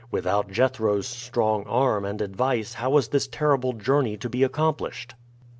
Without 0.09 0.49
Jethro's 0.49 1.05
strong 1.05 1.63
arm 1.67 2.05
and 2.05 2.23
advice 2.23 2.73
how 2.73 2.89
was 2.89 3.09
this 3.09 3.27
terrible 3.27 3.73
journey 3.73 4.17
to 4.17 4.29
be 4.29 4.41
accomplished? 4.41 5.13